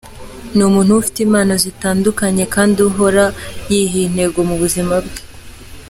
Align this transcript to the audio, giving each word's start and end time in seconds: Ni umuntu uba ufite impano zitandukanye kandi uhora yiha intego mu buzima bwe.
Ni 0.55 0.61
umuntu 0.69 0.89
uba 0.91 1.01
ufite 1.03 1.19
impano 1.27 1.53
zitandukanye 1.63 2.43
kandi 2.55 2.77
uhora 2.89 3.25
yiha 3.69 3.97
intego 4.07 4.39
mu 4.49 4.55
buzima 4.61 4.95
bwe. 5.05 5.19